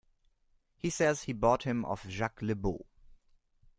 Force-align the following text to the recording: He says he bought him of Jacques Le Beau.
He 0.79 0.89
says 0.89 1.21
he 1.25 1.31
bought 1.33 1.61
him 1.61 1.85
of 1.85 2.09
Jacques 2.09 2.41
Le 2.41 2.55
Beau. 2.55 2.87